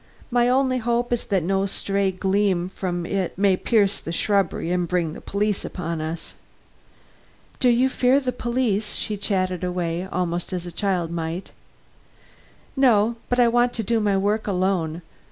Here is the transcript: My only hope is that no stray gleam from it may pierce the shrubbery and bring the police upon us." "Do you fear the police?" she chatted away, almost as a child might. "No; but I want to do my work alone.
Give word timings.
My 0.31 0.49
only 0.49 0.79
hope 0.79 1.13
is 1.13 1.25
that 1.25 1.43
no 1.43 1.67
stray 1.67 2.11
gleam 2.11 2.69
from 2.69 3.05
it 3.05 3.37
may 3.37 3.55
pierce 3.55 3.99
the 3.99 4.11
shrubbery 4.11 4.71
and 4.71 4.87
bring 4.87 5.13
the 5.13 5.21
police 5.21 5.63
upon 5.63 6.01
us." 6.01 6.33
"Do 7.59 7.69
you 7.69 7.87
fear 7.87 8.19
the 8.19 8.31
police?" 8.31 8.95
she 8.95 9.15
chatted 9.15 9.63
away, 9.63 10.07
almost 10.11 10.53
as 10.53 10.65
a 10.65 10.71
child 10.71 11.11
might. 11.11 11.51
"No; 12.75 13.15
but 13.29 13.39
I 13.39 13.47
want 13.47 13.73
to 13.73 13.83
do 13.83 13.99
my 13.99 14.17
work 14.17 14.47
alone. 14.47 15.03